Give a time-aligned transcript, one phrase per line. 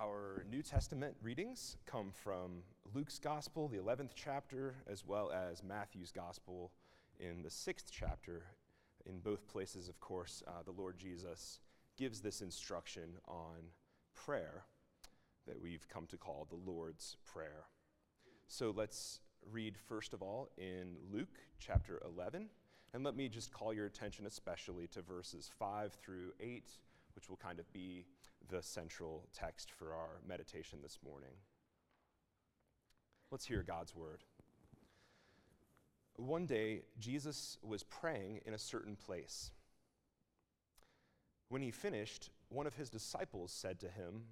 [0.00, 2.62] Our New Testament readings come from
[2.94, 6.70] Luke's Gospel, the 11th chapter, as well as Matthew's Gospel
[7.18, 8.42] in the 6th chapter.
[9.06, 11.58] In both places, of course, uh, the Lord Jesus
[11.96, 13.56] gives this instruction on
[14.14, 14.66] prayer
[15.48, 17.64] that we've come to call the Lord's Prayer.
[18.46, 19.18] So let's
[19.50, 22.46] read first of all in Luke chapter 11.
[22.94, 26.62] And let me just call your attention especially to verses 5 through 8,
[27.14, 28.06] which will kind of be
[28.48, 31.34] the central text for our meditation this morning.
[33.30, 34.24] Let's hear God's word.
[36.16, 39.52] One day, Jesus was praying in a certain place.
[41.48, 44.24] When he finished, one of his disciples said to him,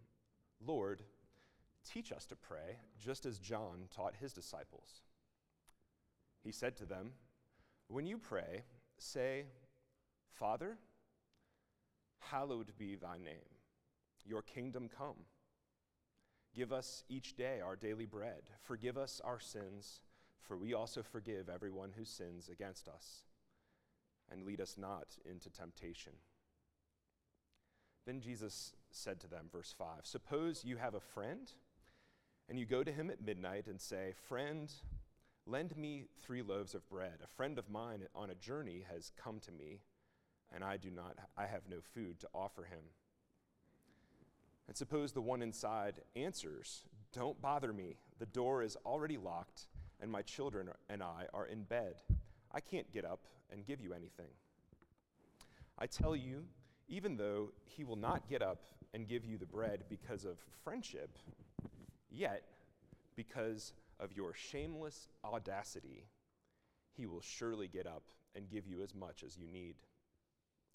[0.64, 1.02] Lord,
[1.84, 5.02] teach us to pray, just as John taught his disciples.
[6.42, 7.12] He said to them,
[7.88, 8.62] When you pray,
[8.98, 9.44] say,
[10.32, 10.78] Father,
[12.30, 13.56] hallowed be thy name
[14.26, 15.24] your kingdom come.
[16.54, 18.42] Give us each day our daily bread.
[18.62, 20.00] Forgive us our sins,
[20.42, 23.24] for we also forgive everyone who sins against us.
[24.30, 26.14] And lead us not into temptation.
[28.06, 31.52] Then Jesus said to them, verse 5 Suppose you have a friend,
[32.48, 34.72] and you go to him at midnight and say, Friend,
[35.46, 37.18] lend me three loaves of bread.
[37.22, 39.80] A friend of mine on a journey has come to me,
[40.54, 42.82] and I do not I have no food to offer him.
[44.68, 47.96] And suppose the one inside answers, Don't bother me.
[48.18, 49.66] The door is already locked,
[50.00, 51.96] and my children and I are in bed.
[52.52, 54.30] I can't get up and give you anything.
[55.78, 56.44] I tell you,
[56.88, 58.62] even though he will not get up
[58.94, 61.18] and give you the bread because of friendship,
[62.10, 62.42] yet,
[63.14, 66.06] because of your shameless audacity,
[66.94, 68.02] he will surely get up
[68.34, 69.74] and give you as much as you need.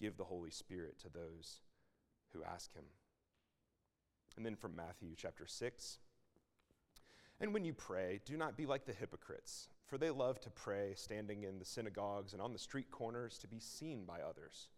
[0.00, 1.60] Give the Holy Spirit to those
[2.32, 2.84] who ask him.
[4.36, 5.98] And then from Matthew chapter 6.
[7.40, 10.92] And when you pray, do not be like the hypocrites, for they love to pray
[10.94, 14.68] standing in the synagogues and on the street corners to be seen by others.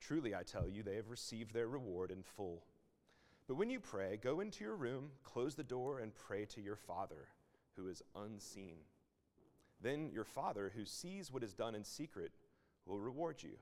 [0.00, 2.64] Truly, I tell you, they have received their reward in full.
[3.48, 6.76] But when you pray, go into your room, close the door, and pray to your
[6.76, 7.28] Father
[7.76, 8.76] who is unseen.
[9.80, 12.32] Then your Father, who sees what is done in secret,
[12.86, 13.56] will reward you.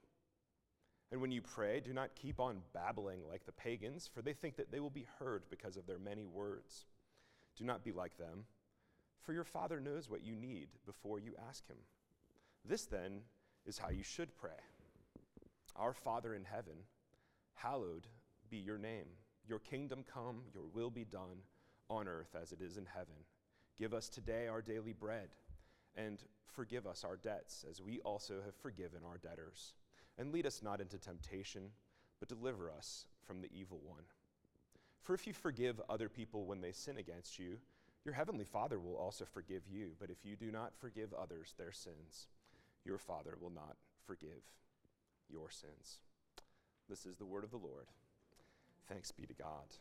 [1.14, 4.56] And when you pray, do not keep on babbling like the pagans, for they think
[4.56, 6.86] that they will be heard because of their many words.
[7.56, 8.47] Do not be like them,
[9.22, 11.76] for your Father knows what you need before you ask Him.
[12.64, 13.20] This, then,
[13.64, 14.58] is how you should pray
[15.76, 16.75] Our Father in heaven,
[17.54, 18.08] hallowed
[18.50, 19.06] be your name.
[19.46, 21.44] Your kingdom come, your will be done
[21.88, 23.14] on earth as it is in heaven.
[23.78, 25.28] Give us today our daily bread,
[25.94, 26.19] and
[26.56, 29.75] forgive us our debts as we also have forgiven our debtors
[30.19, 31.70] and lead us not into temptation,
[32.20, 34.02] but deliver us from the evil one.
[35.02, 37.58] For if you forgive other people when they sin against you,
[38.04, 39.92] your heavenly Father will also forgive you.
[39.98, 42.28] But if you do not forgive others their sins,
[42.84, 43.76] your Father will not
[44.06, 44.42] forgive
[45.30, 46.00] your sins.
[46.88, 47.86] This is the word of the Lord.
[48.88, 49.75] Thanks be to God.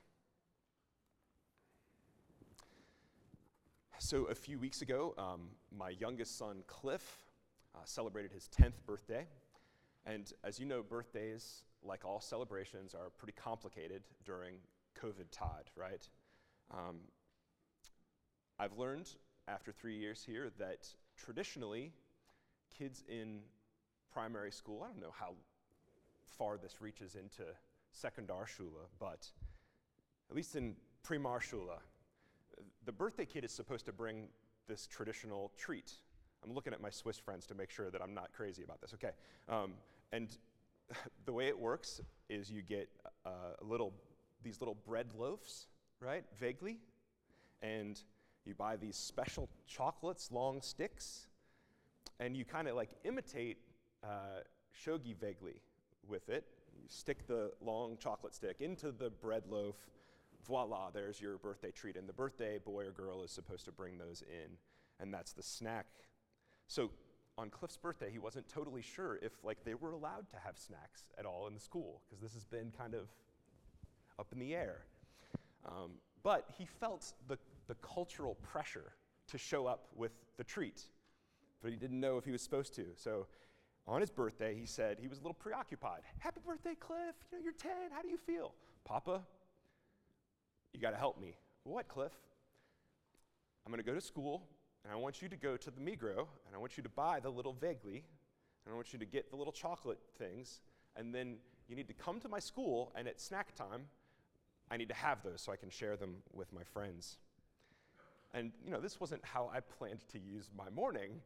[3.99, 7.23] So, a few weeks ago, um, my youngest son, Cliff,
[7.73, 9.25] uh, celebrated his 10th birthday.
[10.05, 14.55] And as you know, birthdays, like all celebrations, are pretty complicated during
[15.01, 16.07] COVID tide, right?
[16.71, 16.97] Um,
[18.59, 19.09] I've learned
[19.47, 20.87] after three years here that
[21.17, 21.91] traditionally,
[22.77, 23.39] kids in
[24.11, 25.33] primary school, I don't know how
[26.37, 27.43] far this reaches into
[27.93, 29.27] Sekundarschule, but
[30.29, 30.75] at least in
[31.05, 31.77] Primarschule,
[32.85, 34.27] the birthday kid is supposed to bring
[34.67, 35.93] this traditional treat.
[36.43, 38.93] I'm looking at my Swiss friends to make sure that I'm not crazy about this.
[38.93, 39.11] Okay.
[39.49, 39.73] Um,
[40.13, 40.37] and
[41.25, 41.99] the way it works
[42.29, 42.87] is you get
[43.25, 43.29] uh,
[43.61, 43.93] a little,
[44.43, 45.67] these little bread loaves,
[45.99, 46.77] right, Weggli,
[47.61, 47.99] and
[48.45, 51.27] you buy these special chocolates, long sticks,
[52.19, 53.57] and you kind of like imitate
[54.03, 54.41] uh,
[54.85, 55.59] Schoggi-Weggli
[56.07, 56.45] with it.
[56.75, 59.75] You stick the long chocolate stick into the bread loaf.
[60.45, 61.95] Voila, there's your birthday treat.
[61.95, 64.57] And the birthday boy or girl is supposed to bring those in,
[64.99, 65.85] and that's the snack.
[66.67, 66.91] So
[67.37, 71.03] on Cliff's birthday, he wasn't totally sure if like they were allowed to have snacks
[71.17, 73.07] at all in the school because this has been kind of
[74.19, 74.85] up in the air.
[75.65, 77.37] Um, but he felt the,
[77.67, 78.93] the cultural pressure
[79.27, 80.83] to show up with the treat,
[81.61, 82.85] but he didn't know if he was supposed to.
[82.95, 83.27] So
[83.87, 86.01] on his birthday, he said he was a little preoccupied.
[86.19, 87.15] Happy birthday, Cliff.
[87.31, 87.71] You know, you're 10.
[87.91, 88.53] How do you feel?
[88.85, 89.21] Papa,
[90.73, 91.35] you got to help me.
[91.63, 92.11] What, Cliff?
[93.65, 94.43] I'm going to go to school,
[94.83, 97.19] and I want you to go to the Migros, and I want you to buy
[97.19, 98.03] the little Weggli,
[98.65, 100.61] and I want you to get the little chocolate things,
[100.95, 101.37] and then
[101.67, 103.85] you need to come to my school, and at snack time,
[104.69, 107.17] I need to have those so I can share them with my friends.
[108.33, 111.21] And, you know, this wasn't how I planned to use my morning,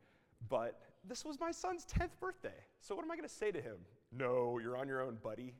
[0.49, 2.65] but this was my son's 10th birthday.
[2.81, 3.77] So what am I going to say to him?
[4.11, 5.53] No, you're on your own, buddy.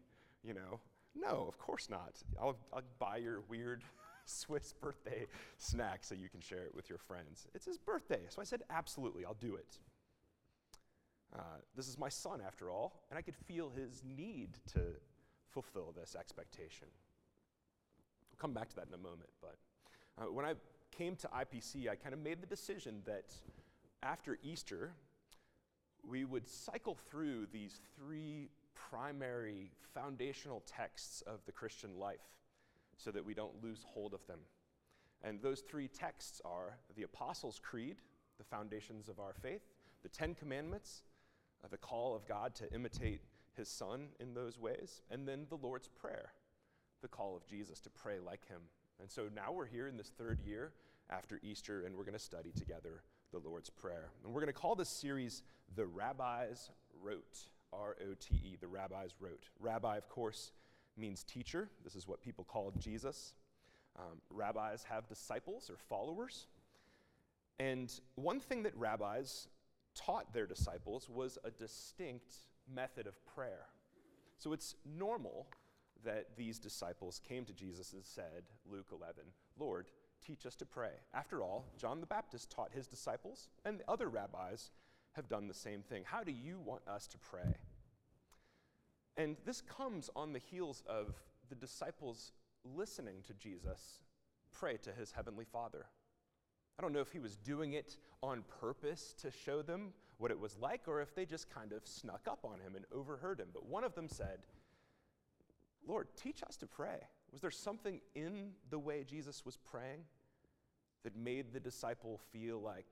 [0.43, 0.79] You know,
[1.15, 2.15] no, of course not.
[2.39, 3.83] I'll, I'll buy your weird
[4.27, 5.25] Swiss birthday
[5.57, 7.47] snack so you can share it with your friends.
[7.53, 8.21] It's his birthday.
[8.29, 9.79] So I said, absolutely, I'll do it.
[11.35, 14.79] Uh, this is my son, after all, and I could feel his need to
[15.49, 16.87] fulfill this expectation.
[18.29, 19.55] We'll come back to that in a moment, but
[20.19, 20.53] uh, when I
[20.91, 23.33] came to IPC, I kind of made the decision that
[24.03, 24.93] after Easter,
[26.07, 32.21] we would cycle through these three primary foundational texts of the Christian life
[32.97, 34.39] so that we don't lose hold of them.
[35.23, 37.97] And those three texts are the Apostles' Creed,
[38.37, 39.61] the foundations of our faith,
[40.03, 41.03] the Ten Commandments,
[41.63, 43.21] uh, the call of God to imitate
[43.55, 46.33] his Son in those ways, and then the Lord's Prayer,
[47.01, 48.61] the call of Jesus to pray like him.
[48.99, 50.73] And so now we're here in this third year
[51.09, 53.01] after Easter, and we're going to study together
[53.31, 54.11] the Lord's Prayer.
[54.23, 55.43] And we're going to call this series
[55.75, 56.69] The Rabbis
[57.01, 59.49] Wrote, R O T E, The Rabbis Wrote.
[59.59, 60.51] Rabbi, of course,
[60.97, 61.69] means teacher.
[61.83, 63.33] This is what people called Jesus.
[63.97, 66.47] Um, rabbis have disciples or followers.
[67.59, 69.47] And one thing that rabbis
[69.95, 72.35] taught their disciples was a distinct
[72.73, 73.65] method of prayer.
[74.37, 75.47] So it's normal
[76.05, 79.23] that these disciples came to Jesus and said, Luke 11,
[79.57, 79.87] Lord,
[80.25, 80.91] teach us to pray.
[81.13, 84.71] After all, John the Baptist taught his disciples, and the other rabbis
[85.13, 86.03] have done the same thing.
[86.05, 87.55] How do you want us to pray?
[89.17, 91.15] And this comes on the heels of
[91.49, 92.33] the disciples
[92.63, 94.03] listening to Jesus
[94.51, 95.85] pray to his heavenly Father.
[96.77, 100.39] I don't know if he was doing it on purpose to show them what it
[100.39, 103.49] was like, or if they just kind of snuck up on him and overheard him.
[103.53, 104.39] But one of them said,
[105.87, 106.99] Lord, teach us to pray.
[107.31, 110.01] Was there something in the way Jesus was praying
[111.03, 112.87] that made the disciple feel like,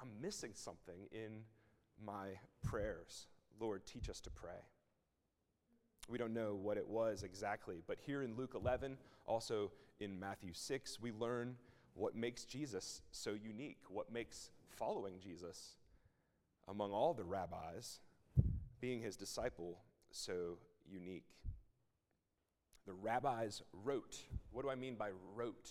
[0.00, 1.42] I'm missing something in
[2.04, 3.26] my prayers?
[3.58, 4.62] Lord, teach us to pray.
[6.08, 10.52] We don't know what it was exactly, but here in Luke 11, also in Matthew
[10.52, 11.56] 6, we learn
[11.94, 15.76] what makes Jesus so unique, what makes following Jesus
[16.68, 18.00] among all the rabbis,
[18.80, 19.78] being his disciple,
[20.10, 20.58] so
[20.88, 21.26] unique.
[22.86, 24.16] The rabbis wrote.
[24.52, 25.70] What do I mean by wrote?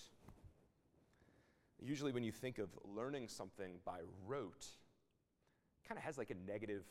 [1.81, 4.67] Usually, when you think of learning something by rote,
[5.87, 6.83] kind of has like a negative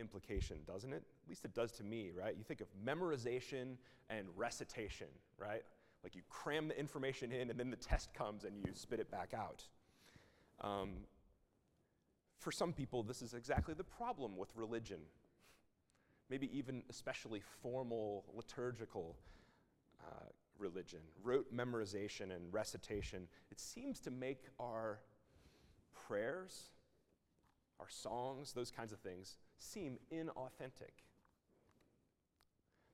[0.00, 1.02] implication, doesn't it?
[1.24, 2.34] At least it does to me, right?
[2.36, 3.76] You think of memorization
[4.08, 5.06] and recitation,
[5.38, 5.62] right?
[6.02, 9.10] Like you cram the information in and then the test comes and you spit it
[9.10, 9.64] back out.
[10.60, 10.90] Um,
[12.38, 15.00] for some people, this is exactly the problem with religion.
[16.30, 19.16] Maybe even especially formal, liturgical
[20.00, 21.00] uh, religion.
[21.22, 25.00] Rote memorization and recitation, it seems to make our
[26.06, 26.70] prayers,
[27.78, 31.04] our songs, those kinds of things, seem inauthentic.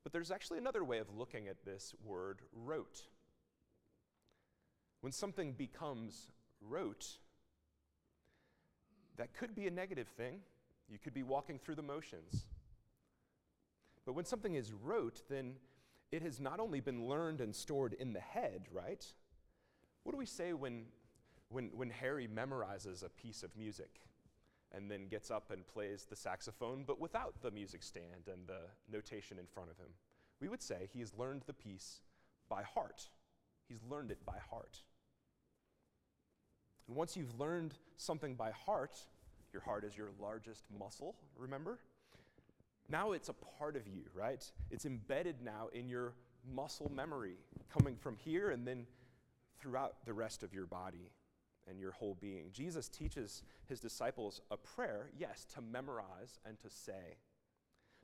[0.02, 3.02] But there's actually another way of looking at this word rote.
[5.00, 6.30] When something becomes
[6.60, 7.18] rote,
[9.16, 10.40] that could be a negative thing.
[10.88, 12.46] You could be walking through the motions.
[14.04, 15.54] But when something is rote, then
[16.12, 19.04] it has not only been learned and stored in the head, right?
[20.04, 20.84] What do we say when,
[21.48, 24.00] when, when Harry memorizes a piece of music?
[24.74, 28.60] And then gets up and plays the saxophone, but without the music stand and the
[28.92, 29.90] notation in front of him.
[30.40, 32.00] We would say he has learned the piece
[32.48, 33.08] by heart.
[33.68, 34.80] He's learned it by heart.
[36.86, 38.98] And once you've learned something by heart,
[39.52, 41.78] your heart is your largest muscle, remember?
[42.88, 44.44] Now it's a part of you, right?
[44.70, 46.12] It's embedded now in your
[46.54, 47.38] muscle memory,
[47.76, 48.86] coming from here and then
[49.58, 51.10] throughout the rest of your body
[51.68, 52.50] and your whole being.
[52.52, 57.18] Jesus teaches his disciples a prayer, yes, to memorize and to say.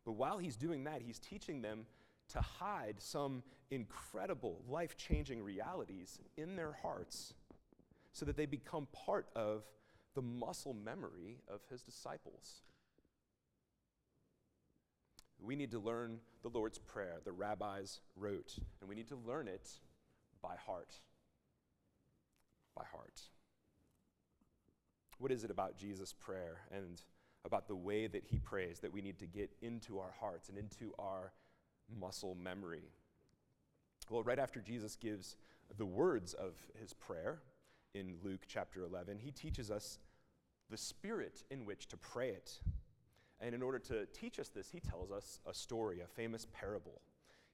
[0.04, 1.86] But while he's doing that, he's teaching them
[2.32, 7.34] to hide some incredible, life changing realities in their hearts
[8.12, 9.64] so that they become part of
[10.14, 12.62] the muscle memory of his disciples.
[15.40, 19.48] We need to learn the Lord's Prayer, the rabbis wrote, and we need to learn
[19.48, 19.68] it
[20.40, 20.94] by heart.
[22.76, 23.22] By heart.
[25.22, 27.00] What is it about Jesus' prayer and
[27.44, 30.58] about the way that he prays that we need to get into our hearts and
[30.58, 31.30] into our
[32.00, 32.90] muscle memory?
[34.10, 35.36] Well, right after Jesus gives
[35.78, 37.38] the words of his prayer
[37.94, 40.00] in Luke chapter 11, he teaches us
[40.70, 42.58] the spirit in which to pray it.
[43.40, 47.00] And in order to teach us this, he tells us a story, a famous parable.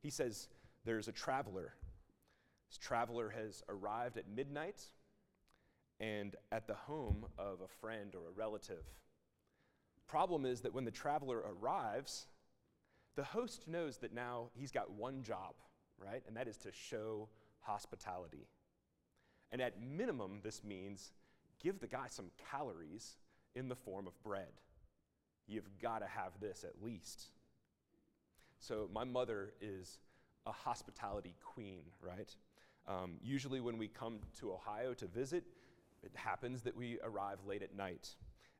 [0.00, 0.48] He says,
[0.86, 1.74] There's a traveler.
[2.70, 4.86] This traveler has arrived at midnight
[6.00, 8.84] and at the home of a friend or a relative.
[10.06, 12.26] Problem is that when the traveler arrives,
[13.16, 15.54] the host knows that now he's got one job,
[15.98, 16.22] right?
[16.26, 17.28] And that is to show
[17.60, 18.46] hospitality.
[19.50, 21.12] And at minimum, this means
[21.62, 23.16] give the guy some calories
[23.54, 24.60] in the form of bread.
[25.46, 27.28] You've got to have this at least.
[28.60, 29.98] So, my mother is
[30.46, 32.34] a hospitality queen, right?
[32.86, 35.44] Um, usually, when we come to Ohio to visit,
[36.02, 38.16] it happens that we arrive late at night.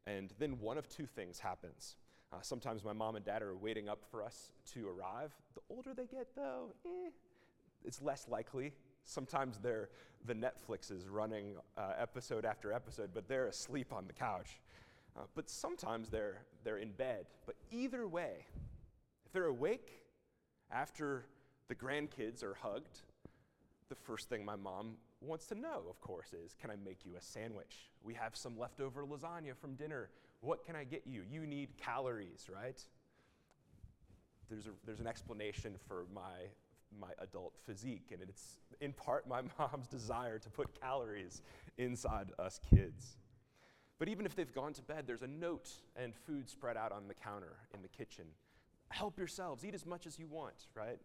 [0.06, 1.96] And then one of two things happens.
[2.32, 5.32] Uh, sometimes my mom and dad are waiting up for us to arrive.
[5.54, 7.10] The older they get, though, eh,
[7.84, 8.72] it's less likely.
[9.04, 9.88] Sometimes they're,
[10.26, 14.60] the Netflix is running uh, episode after episode, but they're asleep on the couch.
[15.16, 17.26] Uh, but sometimes they're, they're in bed.
[17.46, 18.44] But either way,
[19.24, 20.02] if they're awake
[20.70, 21.24] after
[21.68, 23.02] the grandkids are hugged,
[23.88, 27.16] the first thing my mom wants to know, of course, is can I make you
[27.16, 27.90] a sandwich?
[28.02, 30.10] We have some leftover lasagna from dinner.
[30.40, 31.22] What can I get you?
[31.28, 32.80] You need calories, right?
[34.48, 36.46] There's, a, there's an explanation for my,
[36.98, 41.42] my adult physique, and it's in part my mom's desire to put calories
[41.76, 43.16] inside us kids.
[43.98, 47.08] But even if they've gone to bed, there's a note and food spread out on
[47.08, 48.24] the counter in the kitchen.
[48.90, 50.98] Help yourselves, eat as much as you want, right?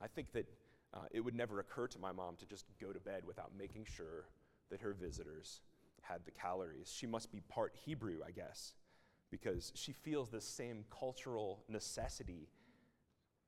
[0.00, 0.46] I think that
[0.92, 3.84] uh, it would never occur to my mom to just go to bed without making
[3.84, 4.26] sure
[4.70, 5.60] that her visitors
[6.02, 6.92] had the calories.
[6.94, 8.74] She must be part Hebrew, I guess,
[9.30, 12.48] because she feels the same cultural necessity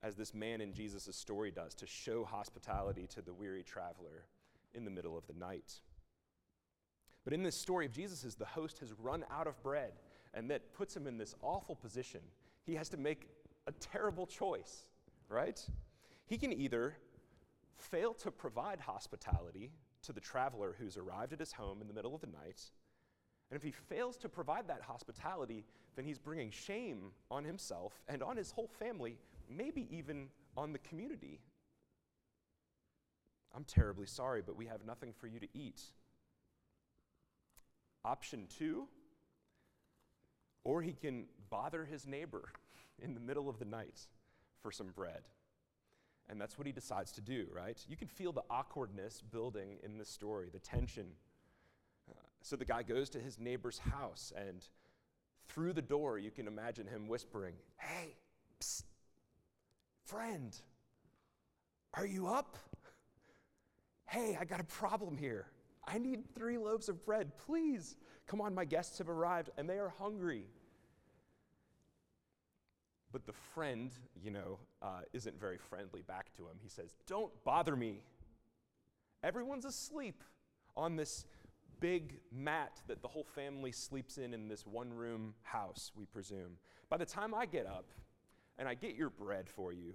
[0.02, 4.26] as this man in Jesus' story does to show hospitality to the weary traveler
[4.74, 5.80] in the middle of the night.
[7.24, 9.92] But in this story of Jesus, the host has run out of bread,
[10.34, 12.20] and that puts him in this awful position.
[12.64, 13.28] He has to make
[13.66, 14.86] a terrible choice,
[15.28, 15.64] right?
[16.26, 16.96] He can either
[17.76, 22.14] fail to provide hospitality to the traveler who's arrived at his home in the middle
[22.14, 22.62] of the night,
[23.50, 25.64] and if he fails to provide that hospitality,
[25.94, 29.18] then he's bringing shame on himself and on his whole family,
[29.50, 31.40] maybe even on the community.
[33.54, 35.82] I'm terribly sorry, but we have nothing for you to eat.
[38.04, 38.88] Option two,
[40.64, 42.52] or he can bother his neighbor
[42.98, 44.00] in the middle of the night
[44.62, 45.22] for some bread.
[46.32, 47.78] And that's what he decides to do, right?
[47.86, 51.08] You can feel the awkwardness building in this story, the tension.
[52.10, 54.66] Uh, so the guy goes to his neighbor's house, and
[55.46, 58.16] through the door, you can imagine him whispering, Hey,
[58.58, 58.84] psst,
[60.06, 60.58] friend,
[61.92, 62.56] are you up?
[64.06, 65.48] Hey, I got a problem here.
[65.86, 67.96] I need three loaves of bread, please.
[68.26, 70.46] Come on, my guests have arrived and they are hungry.
[73.12, 73.90] But the friend,
[74.22, 76.56] you know, uh, isn't very friendly back to him.
[76.62, 78.00] He says, Don't bother me.
[79.22, 80.22] Everyone's asleep
[80.76, 81.24] on this
[81.80, 86.58] big mat that the whole family sleeps in in this one room house, we presume.
[86.88, 87.86] By the time I get up
[88.58, 89.94] and I get your bread for you,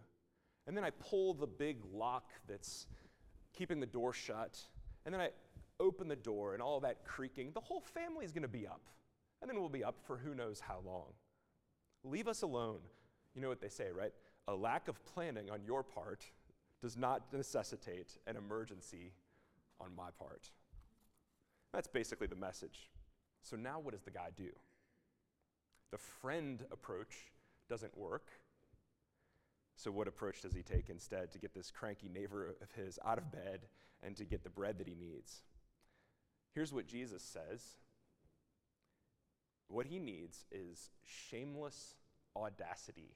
[0.66, 2.88] and then I pull the big lock that's
[3.54, 4.60] keeping the door shut,
[5.06, 5.30] and then I
[5.80, 8.82] open the door and all that creaking, the whole family is going to be up.
[9.42, 11.14] And then we'll be up for who knows how long.
[12.04, 12.80] Leave us alone.
[13.36, 14.12] You know what they say, right?
[14.48, 16.24] A lack of planning on your part
[16.82, 19.14] does not necessitate an emergency
[19.80, 20.52] on my part.
[21.74, 22.90] That's basically the message.
[23.42, 24.50] So now what does the guy do?
[25.92, 27.32] The friend approach
[27.70, 28.28] doesn't work.
[29.76, 33.20] So, what approach does he take instead to get this cranky neighbor of his out
[33.20, 33.68] of bed
[34.02, 35.44] and to get the bread that he needs?
[36.54, 37.62] Here's what Jesus says
[39.68, 41.96] what he needs is shameless
[42.36, 43.16] audacity.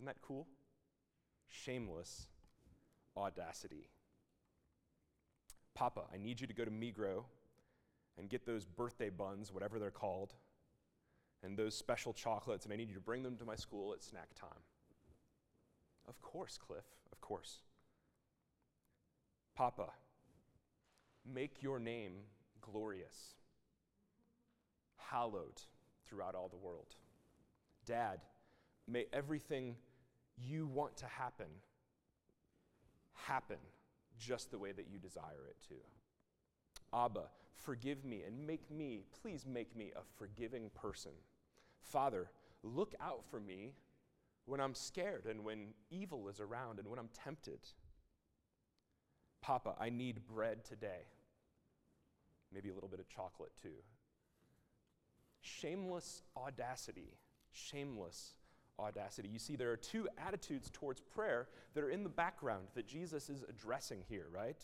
[0.00, 0.46] Isn't that cool?
[1.46, 2.28] Shameless
[3.18, 3.90] audacity.
[5.74, 7.24] Papa, I need you to go to Migros
[8.16, 10.32] and get those birthday buns, whatever they're called,
[11.42, 14.02] and those special chocolates, and I need you to bring them to my school at
[14.02, 14.62] snack time.
[16.08, 17.58] Of course, Cliff, of course.
[19.54, 19.90] Papa,
[21.30, 22.12] make your name
[22.62, 23.34] glorious,
[24.96, 25.60] hallowed
[26.08, 26.96] throughout all the world.
[27.84, 28.20] Dad,
[28.88, 29.76] may everything
[30.46, 31.46] you want to happen
[33.26, 33.58] happen
[34.18, 35.74] just the way that you desire it to.
[36.96, 41.12] Abba, forgive me and make me, please make me a forgiving person.
[41.80, 42.30] Father,
[42.62, 43.72] look out for me
[44.46, 47.60] when I'm scared and when evil is around and when I'm tempted.
[49.40, 51.06] Papa, I need bread today.
[52.52, 53.82] Maybe a little bit of chocolate too.
[55.40, 57.16] Shameless audacity.
[57.52, 58.34] Shameless
[58.80, 59.28] audacity.
[59.28, 63.30] You see, there are two attitudes towards prayer that are in the background that Jesus
[63.30, 64.62] is addressing here, right?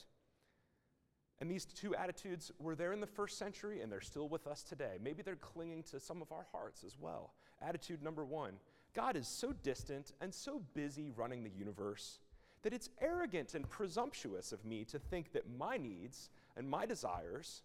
[1.41, 4.63] And these two attitudes were there in the first century and they're still with us
[4.63, 4.97] today.
[5.03, 7.35] Maybe they're clinging to some of our hearts as well.
[7.61, 8.55] Attitude number one
[8.95, 12.21] God is so distant and so busy running the universe
[12.63, 17.63] that it's arrogant and presumptuous of me to think that my needs and my desires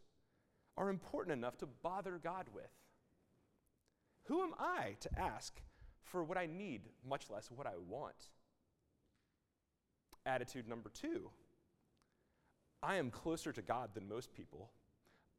[0.77, 2.71] are important enough to bother God with.
[4.25, 5.61] Who am I to ask
[6.03, 8.29] for what I need, much less what I want?
[10.25, 11.29] Attitude number two
[12.83, 14.71] I am closer to God than most people.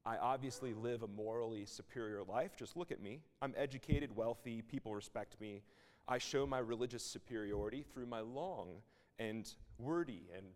[0.04, 2.56] I obviously live a morally superior life.
[2.56, 3.20] Just look at me.
[3.40, 5.62] I'm educated, wealthy, people respect me.
[6.08, 8.82] I show my religious superiority through my long
[9.18, 10.46] and wordy and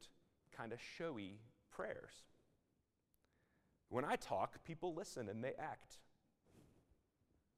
[0.56, 1.38] kind of showy
[1.70, 2.25] prayers.
[3.88, 5.98] When I talk, people listen and they act.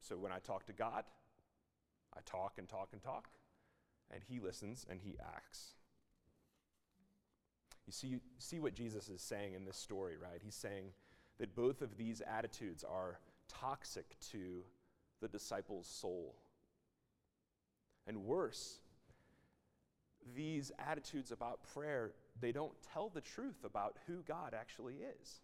[0.01, 1.05] So when I talk to God,
[2.19, 3.29] I talk and talk and talk,
[4.11, 5.75] and He listens and He acts.
[7.87, 10.41] You see, see what Jesus is saying in this story, right?
[10.45, 10.91] He's saying
[11.39, 14.65] that both of these attitudes are toxic to
[15.21, 16.35] the disciple's soul.
[18.07, 18.81] And worse,
[20.37, 25.41] these attitudes about prayer, they don't tell the truth about who God actually is.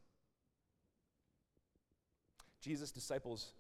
[2.61, 3.53] Jesus' disciples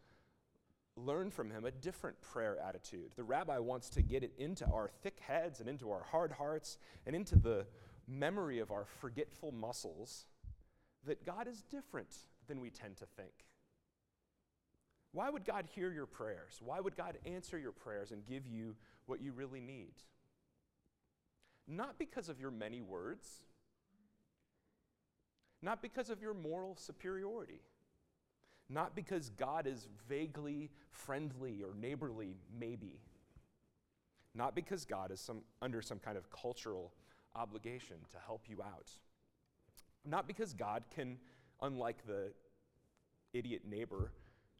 [0.96, 3.12] learn from him a different prayer attitude.
[3.16, 6.78] The rabbi wants to get it into our thick heads and into our hard hearts
[7.06, 7.66] and into the
[8.06, 10.26] memory of our forgetful muscles
[11.06, 12.14] that God is different
[12.46, 13.32] than we tend to think.
[15.12, 16.60] Why would God hear your prayers?
[16.60, 18.74] Why would God answer your prayers and give you
[19.06, 19.94] what you really need?
[21.66, 23.42] Not because of your many words,
[25.62, 27.62] not because of your moral superiority,
[28.68, 33.00] not because God is vaguely friendly or neighborly, maybe,
[34.34, 36.92] not because God is some, under some kind of cultural
[37.36, 38.90] obligation to help you out,
[40.04, 41.18] not because God can,
[41.60, 42.32] unlike the
[43.32, 44.12] idiot neighbor,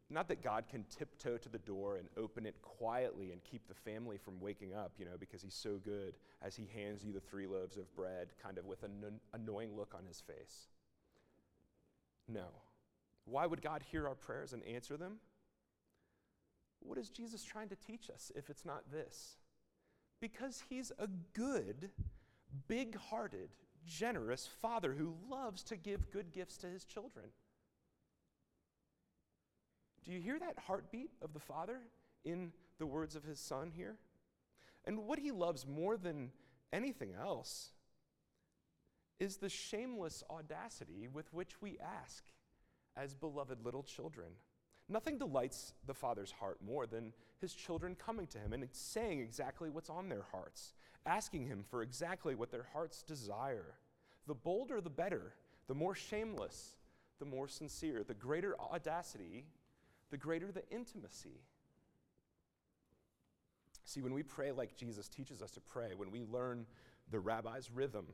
[0.09, 3.73] not that God can tiptoe to the door and open it quietly and keep the
[3.73, 6.13] family from waking up, you know, because he's so good
[6.43, 8.91] as he hands you the three loaves of bread, kind of with an
[9.33, 10.67] annoying look on his face.
[12.27, 12.45] No.
[13.25, 15.17] Why would God hear our prayers and answer them?
[16.79, 19.37] What is Jesus trying to teach us if it's not this?
[20.21, 21.89] Because he's a good,
[22.67, 23.49] big hearted,
[23.85, 27.25] generous father who loves to give good gifts to his children.
[30.03, 31.79] Do you hear that heartbeat of the Father
[32.23, 33.95] in the words of his Son here?
[34.85, 36.29] And what he loves more than
[36.71, 37.71] anything else
[39.19, 42.23] is the shameless audacity with which we ask
[42.97, 44.27] as beloved little children.
[44.87, 49.69] Nothing delights the Father's heart more than his children coming to him and saying exactly
[49.69, 50.73] what's on their hearts,
[51.05, 53.75] asking him for exactly what their hearts desire.
[54.27, 55.33] The bolder, the better.
[55.67, 56.75] The more shameless,
[57.19, 58.03] the more sincere.
[58.03, 59.45] The greater audacity,
[60.11, 61.41] the greater the intimacy.
[63.85, 66.65] See, when we pray like Jesus teaches us to pray, when we learn
[67.11, 68.05] the rabbi's rhythm,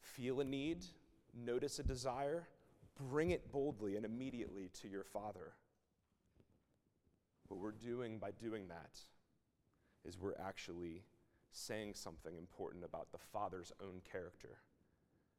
[0.00, 0.84] feel a need,
[1.34, 2.48] notice a desire,
[2.98, 5.52] bring it boldly and immediately to your Father.
[7.48, 8.98] What we're doing by doing that
[10.04, 11.02] is we're actually
[11.50, 14.58] saying something important about the Father's own character.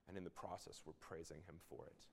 [0.08, 2.06] And in the process, we're praising Him for it.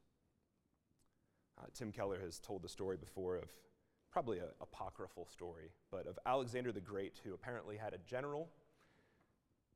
[1.60, 3.50] Uh, Tim Keller has told the story before of
[4.10, 8.48] probably an apocryphal story, but of Alexander the Great, who apparently had a general,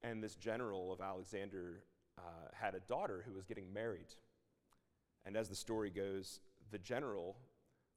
[0.02, 1.82] and this general of Alexander
[2.18, 4.14] uh, had a daughter who was getting married.
[5.26, 7.36] And as the story goes, the general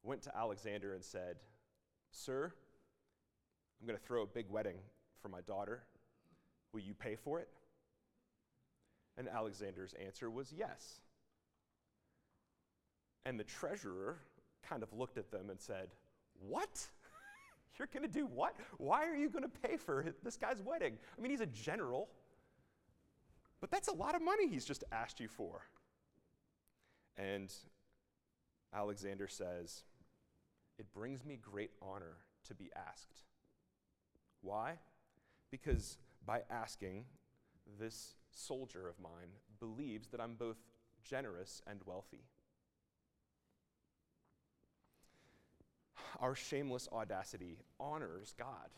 [0.04, 1.36] went to Alexander and said,
[2.12, 2.52] Sir,
[3.80, 4.78] I'm going to throw a big wedding
[5.22, 5.84] for my daughter.
[6.74, 7.48] Will you pay for it?
[9.18, 11.02] And Alexander's answer was yes.
[13.26, 14.18] And the treasurer
[14.68, 15.90] kind of looked at them and said,
[16.48, 16.88] What?
[17.78, 18.56] You're going to do what?
[18.78, 20.98] Why are you going to pay for this guy's wedding?
[21.18, 22.10] I mean, he's a general,
[23.62, 25.62] but that's a lot of money he's just asked you for.
[27.20, 27.54] And
[28.74, 29.84] Alexander says,
[30.78, 33.24] It brings me great honor to be asked.
[34.42, 34.76] Why?
[35.52, 37.04] Because by asking,
[37.78, 39.30] this soldier of mine
[39.60, 40.58] believes that I'm both
[41.04, 42.24] generous and wealthy.
[46.20, 48.70] Our shameless audacity honors God.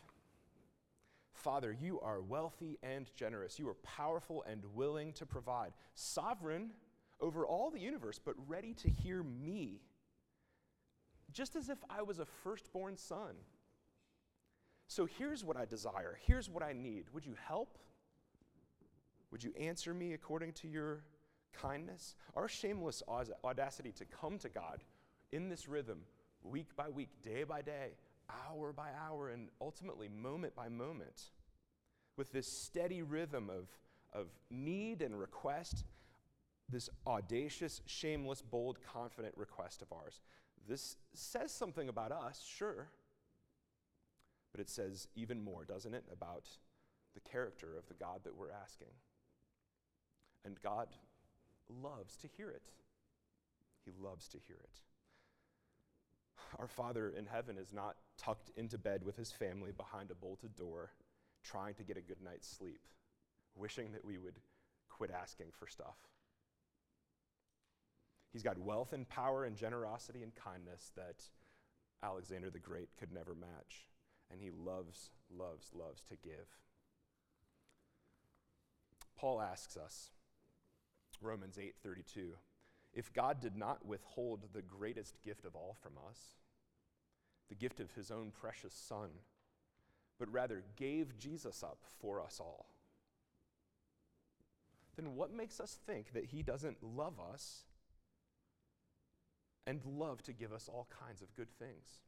[1.32, 3.58] Father, you are wealthy and generous.
[3.58, 6.70] You are powerful and willing to provide, sovereign
[7.22, 9.80] over all the universe, but ready to hear me,
[11.32, 13.36] just as if I was a firstborn son.
[14.88, 16.18] So here's what I desire.
[16.26, 17.04] Here's what I need.
[17.14, 17.78] Would you help?
[19.30, 21.04] Would you answer me according to your
[21.54, 22.16] kindness?
[22.36, 24.84] Our shameless audacity to come to God
[25.30, 26.00] in this rhythm,
[26.42, 27.92] week by week, day by day,
[28.50, 31.30] hour by hour, and ultimately moment by moment,
[32.18, 33.68] with this steady rhythm of,
[34.12, 35.84] of need and request,
[36.68, 40.20] this audacious, shameless, bold, confident request of ours.
[40.68, 42.88] This says something about us, sure,
[44.52, 46.48] but it says even more, doesn't it, about
[47.14, 48.88] the character of the God that we're asking.
[50.44, 50.88] And God
[51.68, 52.70] loves to hear it.
[53.84, 54.80] He loves to hear it.
[56.58, 60.54] Our Father in heaven is not tucked into bed with his family behind a bolted
[60.56, 60.92] door,
[61.42, 62.80] trying to get a good night's sleep,
[63.54, 64.38] wishing that we would
[64.88, 65.96] quit asking for stuff.
[68.32, 71.22] He's got wealth and power and generosity and kindness that
[72.02, 73.88] Alexander the Great could never match.
[74.30, 76.48] And he loves, loves, loves to give.
[79.16, 80.10] Paul asks us,
[81.20, 82.38] Romans 8:32.
[82.94, 86.36] If God did not withhold the greatest gift of all from us,
[87.48, 89.10] the gift of his own precious son,
[90.18, 92.74] but rather gave Jesus up for us all,
[94.96, 97.64] then what makes us think that he doesn't love us
[99.66, 102.00] and love to give us all kinds of good things?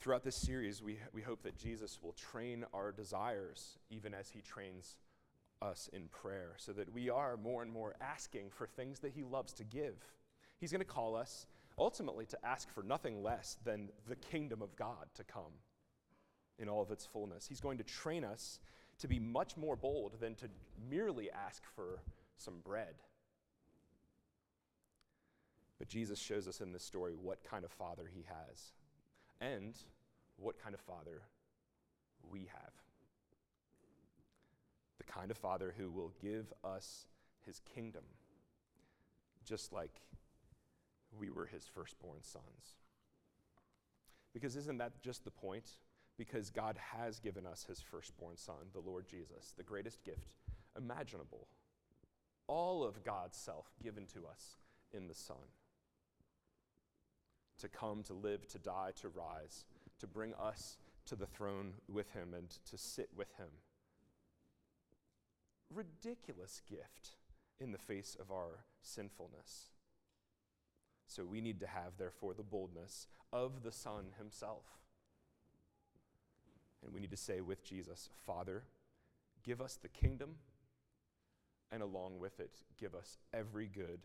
[0.00, 4.40] Throughout this series, we, we hope that Jesus will train our desires even as he
[4.40, 4.96] trains
[5.60, 9.22] us in prayer, so that we are more and more asking for things that he
[9.22, 9.96] loves to give.
[10.58, 11.46] He's going to call us
[11.78, 15.52] ultimately to ask for nothing less than the kingdom of God to come
[16.58, 17.46] in all of its fullness.
[17.46, 18.58] He's going to train us
[19.00, 20.48] to be much more bold than to
[20.90, 22.00] merely ask for
[22.40, 22.94] some bread.
[25.78, 28.72] But Jesus shows us in this story what kind of father he has
[29.40, 29.74] and
[30.36, 31.22] what kind of father
[32.30, 32.72] we have.
[34.98, 37.06] The kind of father who will give us
[37.46, 38.04] his kingdom,
[39.44, 40.02] just like
[41.18, 42.76] we were his firstborn sons.
[44.34, 45.70] Because isn't that just the point?
[46.18, 50.34] Because God has given us his firstborn son, the Lord Jesus, the greatest gift
[50.76, 51.48] imaginable.
[52.50, 54.56] All of God's self given to us
[54.92, 55.36] in the Son
[57.60, 59.66] to come, to live, to die, to rise,
[60.00, 63.46] to bring us to the throne with him and to sit with him.
[65.72, 67.10] Ridiculous gift
[67.60, 69.68] in the face of our sinfulness.
[71.06, 74.64] So we need to have, therefore, the boldness of the Son himself.
[76.84, 78.64] And we need to say with Jesus, Father,
[79.44, 80.30] give us the kingdom,
[81.72, 84.00] and along with it, give us every good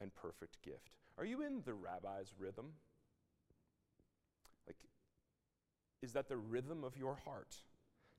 [0.00, 0.96] and perfect gift.
[1.18, 2.72] Are you in the rabbi's rhythm?
[4.66, 4.76] Like,
[6.02, 7.56] is that the rhythm of your heart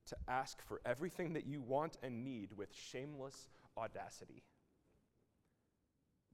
[0.08, 4.44] to ask for everything that you want and need with shameless audacity.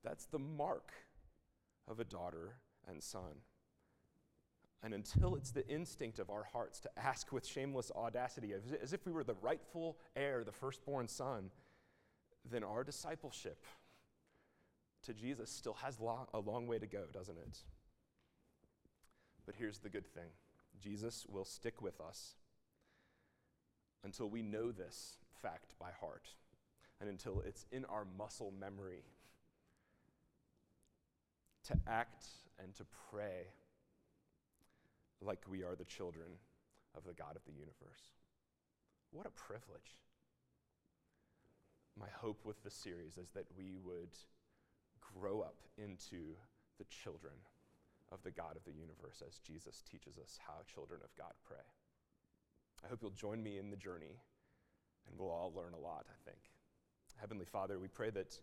[0.04, 0.92] That's the mark
[1.88, 2.56] of a daughter
[2.88, 3.44] and son.
[4.82, 9.06] And until it's the instinct of our hearts to ask with shameless audacity, as if
[9.06, 11.52] we were the rightful heir, the firstborn son,
[12.50, 13.64] then our discipleship
[15.06, 15.98] to Jesus still has
[16.34, 17.60] a long way to go, doesn't it?
[19.46, 20.30] But here's the good thing
[20.80, 22.36] Jesus will stick with us
[24.04, 26.30] until we know this fact by heart
[27.00, 29.04] and until it's in our muscle memory
[31.66, 32.26] to act
[32.62, 33.48] and to pray
[35.22, 36.28] like we are the children
[36.96, 38.14] of the God of the universe.
[39.12, 39.98] What a privilege.
[42.00, 44.16] My hope with this series is that we would
[45.20, 46.36] grow up into
[46.78, 47.34] the children
[48.10, 51.66] of the God of the universe as Jesus teaches us how children of God pray.
[52.86, 54.16] I hope you'll join me in the journey,
[55.06, 56.40] and we'll all learn a lot, I think.
[57.18, 58.40] Heavenly Father, we pray that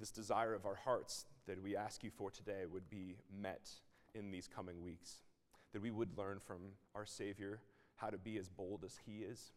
[0.00, 3.68] this desire of our hearts that we ask you for today would be met
[4.14, 5.16] in these coming weeks,
[5.74, 6.60] that we would learn from
[6.94, 7.60] our Savior
[7.96, 9.52] how to be as bold as He is,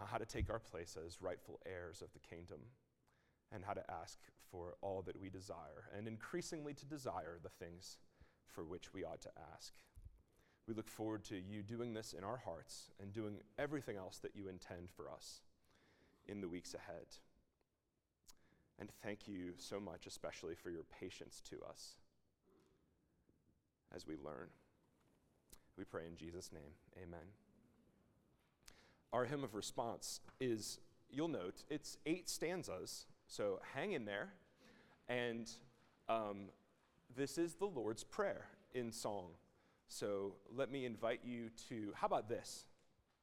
[0.00, 2.58] uh, how to take our place as rightful heirs of the kingdom,
[3.52, 4.18] and how to ask
[4.50, 7.98] for all that we desire, and increasingly to desire the things
[8.46, 9.72] for which we ought to ask.
[10.66, 14.36] We look forward to you doing this in our hearts and doing everything else that
[14.36, 15.40] you intend for us
[16.26, 17.06] in the weeks ahead.
[18.78, 21.96] And thank you so much, especially for your patience to us
[23.94, 24.48] as we learn.
[25.76, 26.72] We pray in Jesus' name.
[27.02, 27.49] Amen.
[29.12, 30.78] Our hymn of response is,
[31.10, 34.28] you'll note, it's eight stanzas, so hang in there.
[35.08, 35.50] And
[36.08, 36.50] um,
[37.16, 39.30] this is the Lord's Prayer in song.
[39.88, 42.66] So let me invite you to, how about this?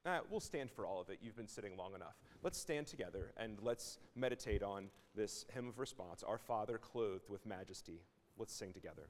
[0.05, 1.19] Uh, we'll stand for all of it.
[1.21, 2.15] You've been sitting long enough.
[2.43, 7.45] Let's stand together and let's meditate on this hymn of response Our Father clothed with
[7.45, 8.01] majesty.
[8.37, 9.09] Let's sing together.